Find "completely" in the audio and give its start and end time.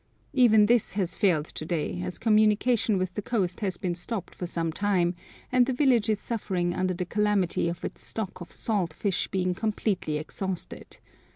9.53-10.17